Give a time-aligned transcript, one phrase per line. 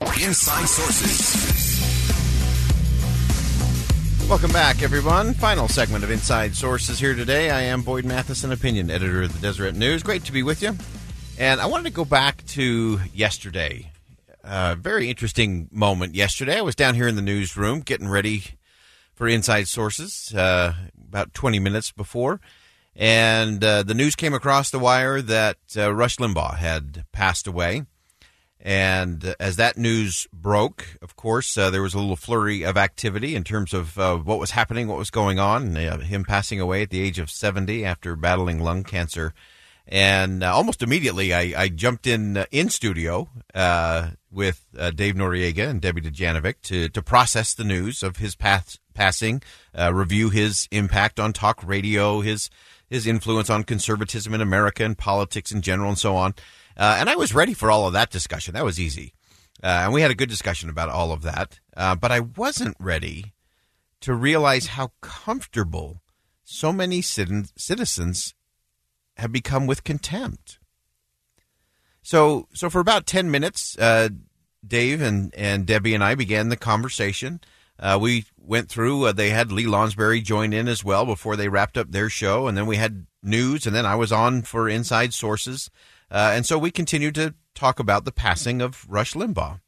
[0.00, 1.80] Inside Sources.
[4.28, 5.34] Welcome back, everyone.
[5.34, 7.50] Final segment of Inside Sources here today.
[7.50, 10.02] I am Boyd Matheson, opinion editor of the Deseret News.
[10.02, 10.74] Great to be with you.
[11.38, 13.92] And I wanted to go back to yesterday.
[14.42, 16.58] A very interesting moment yesterday.
[16.58, 18.44] I was down here in the newsroom getting ready
[19.14, 20.72] for Inside Sources uh,
[21.08, 22.40] about 20 minutes before.
[22.96, 27.84] And uh, the news came across the wire that uh, Rush Limbaugh had passed away.
[28.62, 33.34] And as that news broke, of course, uh, there was a little flurry of activity
[33.34, 35.76] in terms of uh, what was happening, what was going on.
[35.76, 39.32] Uh, him passing away at the age of 70 after battling lung cancer.
[39.88, 45.68] And uh, almost immediately, I, I, jumped in uh, in studio uh, with Dave Noriega
[45.68, 49.42] and Debbie Dujanovic to, to process the news of his path, passing,
[49.90, 52.50] review his impact on talk radio, his
[52.88, 56.34] his influence on conservatism in America and politics in general, and so on.
[56.76, 58.54] Uh, and I was ready for all of that discussion.
[58.54, 59.14] That was easy.
[59.62, 61.60] Uh, and we had a good discussion about all of that.
[61.76, 63.34] Uh, but I wasn't ready
[64.00, 66.02] to realize how comfortable
[66.42, 68.34] so many citizens
[69.16, 70.58] have become with contempt.
[72.02, 74.08] So, so for about 10 minutes, uh,
[74.66, 77.40] Dave and, and Debbie and I began the conversation.
[77.78, 81.48] Uh, we went through, uh, they had Lee Lonsberry join in as well before they
[81.48, 82.46] wrapped up their show.
[82.46, 85.70] And then we had news, and then I was on for Inside Sources.
[86.10, 89.60] Uh, and so we continued to talk about the passing of Rush Limbaugh.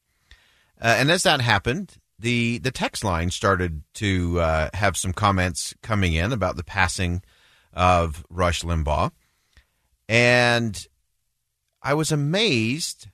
[0.80, 5.74] Uh, and as that happened, the, the text line started to uh, have some comments
[5.82, 7.22] coming in about the passing
[7.72, 9.12] of Rush Limbaugh.
[10.08, 10.86] And
[11.82, 13.08] I was amazed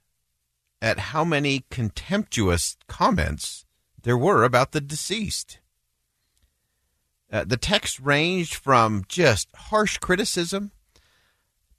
[0.81, 3.67] at how many contemptuous comments
[4.03, 5.59] there were about the deceased.
[7.31, 10.73] Uh, the text ranged from just harsh criticism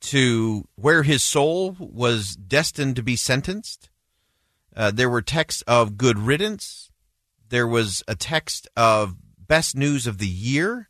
[0.02, 3.90] to where his soul was destined to be sentenced.
[4.76, 6.90] Uh, there were texts of good riddance.
[7.50, 10.90] There was a text of best news of the year.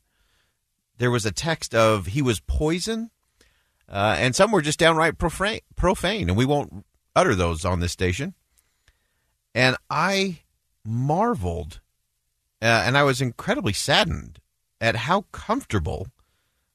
[0.98, 3.10] There was a text of he was poison.
[3.88, 7.92] Uh, and some were just downright profane, profane, and we won't utter those on this
[7.92, 8.36] station.
[9.56, 10.42] And I
[10.86, 11.80] marveled,
[12.62, 14.40] uh, and I was incredibly saddened
[14.80, 16.08] at how comfortable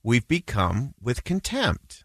[0.02, 2.04] we've become with contempt.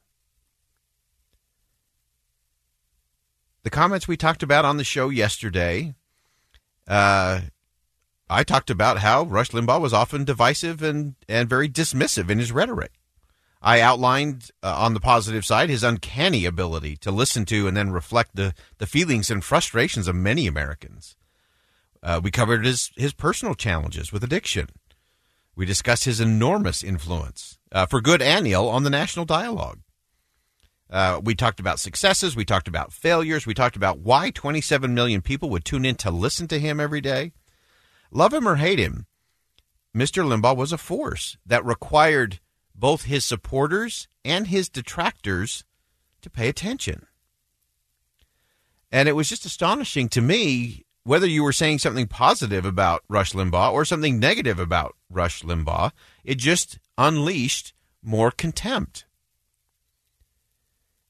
[3.64, 5.94] The comments we talked about on the show yesterday,
[6.88, 7.42] uh,
[8.30, 12.52] I talked about how Rush Limbaugh was often divisive and, and very dismissive in his
[12.52, 12.92] rhetoric.
[13.62, 17.92] I outlined uh, on the positive side his uncanny ability to listen to and then
[17.92, 21.18] reflect the, the feelings and frustrations of many Americans.
[22.02, 24.70] Uh, we covered his, his personal challenges with addiction.
[25.56, 29.80] We discussed his enormous influence, uh, for good and ill, on the national dialogue.
[30.90, 32.36] Uh, we talked about successes.
[32.36, 33.46] We talked about failures.
[33.46, 37.02] We talked about why 27 million people would tune in to listen to him every
[37.02, 37.32] day.
[38.12, 39.06] Love him or hate him,
[39.96, 40.24] Mr.
[40.24, 42.40] Limbaugh was a force that required
[42.76, 45.64] both his supporters and his detractors
[46.22, 47.06] to pay attention.
[48.92, 53.34] And it was just astonishing to me whether you were saying something positive about Rush
[53.34, 55.92] Limbaugh or something negative about Rush Limbaugh,
[56.24, 57.74] it just unleashed
[58.04, 59.06] more contempt.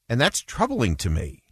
[0.10, 1.44] And that's troubling to me.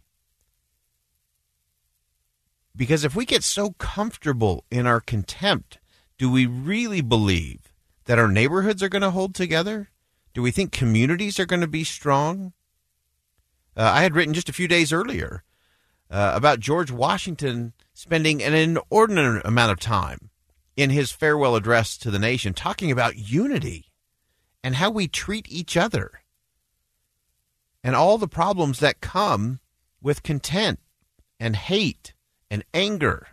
[2.74, 5.78] Because if we get so comfortable in our contempt,
[6.18, 7.72] do we really believe
[8.04, 9.88] that our neighborhoods are going to hold together?
[10.34, 12.52] Do we think communities are going to be strong?
[13.76, 15.44] Uh, I had written just a few days earlier
[16.10, 20.30] uh, about George Washington spending an inordinate amount of time
[20.76, 23.86] in his farewell address to the nation talking about unity
[24.62, 26.22] and how we treat each other
[27.88, 29.60] and all the problems that come
[30.02, 30.78] with content
[31.40, 32.12] and hate
[32.50, 33.28] and anger.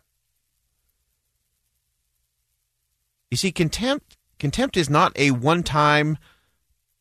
[3.29, 6.17] You see, contempt contempt is not a one-time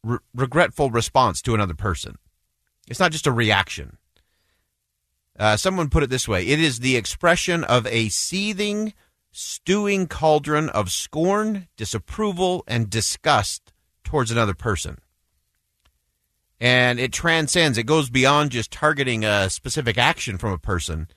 [0.03, 2.17] re- regretful response to another person.
[2.89, 3.99] It's not just a reaction.
[5.39, 8.95] Uh, someone put it this way: it is the expression of a seething,
[9.31, 13.73] stewing cauldron of scorn, disapproval, and disgust
[14.03, 14.99] towards another person
[16.61, 17.79] and it transcends.
[17.79, 21.09] It goes beyond just targeting a specific action from a person.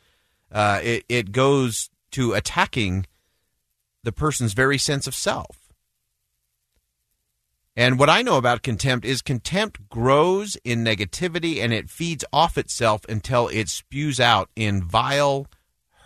[0.51, 3.05] Uh, it, it goes to attacking
[4.03, 5.67] the person's very sense of self.
[7.75, 12.57] And what I know about contempt is contempt grows in negativity and it feeds off
[12.57, 15.45] itself until it spews out in vile,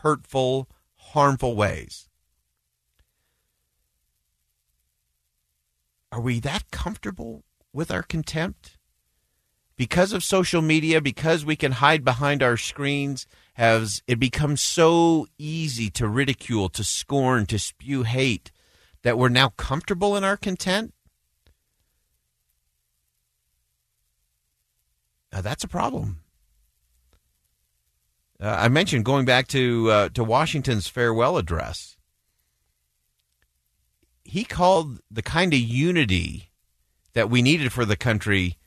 [0.01, 2.09] hurtful, harmful ways.
[6.11, 8.77] Are we that comfortable with our contempt?
[9.81, 15.25] Because of social media, because we can hide behind our screens, has it become so
[15.39, 18.51] easy to ridicule, to scorn, to spew hate
[19.01, 20.93] that we're now comfortable in our content?
[25.33, 26.19] Uh, that's a problem.
[28.39, 31.97] Uh, I mentioned going back to uh, to Washington's farewell address.
[34.23, 36.51] He called the kind of unity
[37.13, 38.59] that we needed for the country.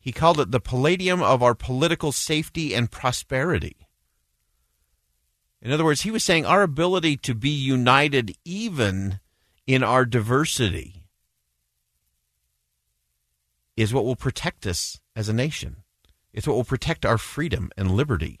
[0.00, 3.76] He called it the palladium of our political safety and prosperity.
[5.60, 9.18] In other words, he was saying our ability to be united even
[9.66, 11.04] in our diversity
[13.76, 15.84] is what will protect us as a nation.
[16.32, 18.38] It's what will protect our freedom and liberty.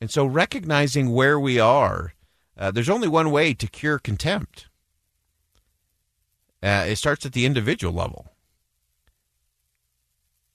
[0.00, 2.14] And so, recognizing where we are,
[2.56, 4.67] uh, there's only one way to cure contempt.
[6.62, 8.26] Uh, it starts at the individual level.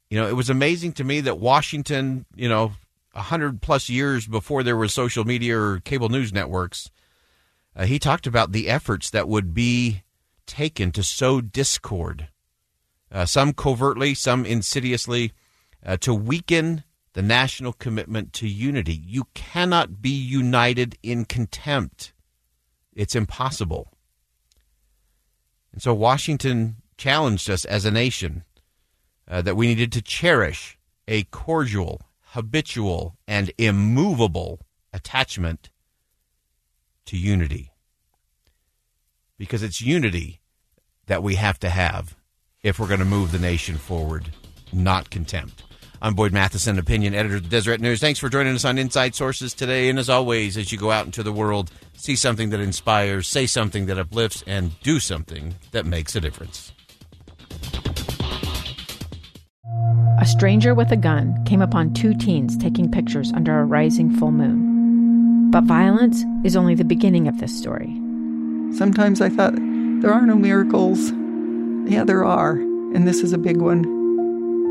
[0.10, 2.74] You know, it was amazing to me that Washington, you know,
[3.16, 6.92] a hundred plus years before there was social media or cable news networks,
[7.76, 10.04] uh, he talked about the efforts that would be
[10.46, 12.28] taken to sow discord,
[13.12, 15.32] uh, some covertly, some insidiously,
[15.86, 16.84] uh, to weaken
[17.14, 18.94] the national commitment to unity.
[18.94, 22.14] You cannot be united in contempt.
[22.94, 23.93] It's impossible.
[25.74, 28.44] And so Washington challenged us as a nation
[29.28, 30.78] uh, that we needed to cherish
[31.08, 34.60] a cordial, habitual, and immovable
[34.94, 35.70] attachment
[37.06, 37.72] to unity.
[39.38, 40.40] Because it's unity
[41.08, 42.16] that we have to have
[42.62, 44.30] if we're going to move the nation forward,
[44.72, 45.63] not contempt.
[46.04, 48.02] I'm Boyd Matheson, opinion editor of the Deseret News.
[48.02, 49.88] Thanks for joining us on Inside Sources today.
[49.88, 53.46] And as always, as you go out into the world, see something that inspires, say
[53.46, 56.74] something that uplifts, and do something that makes a difference.
[60.20, 64.32] A stranger with a gun came upon two teens taking pictures under a rising full
[64.32, 65.52] moon.
[65.52, 67.96] But violence is only the beginning of this story.
[68.76, 71.14] Sometimes I thought, there are no miracles.
[71.90, 74.03] Yeah, there are, and this is a big one.